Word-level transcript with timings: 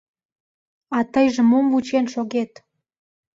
—А 0.97 0.99
тыйже 1.13 1.41
мом 1.51 1.65
вучен 1.71 2.05
шогет? 2.13 2.51